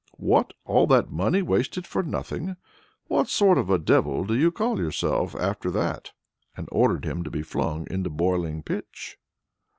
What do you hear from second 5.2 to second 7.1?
after that?" and ordered